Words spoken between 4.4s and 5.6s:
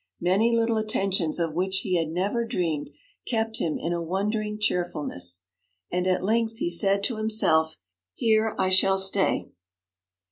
cheerfulness.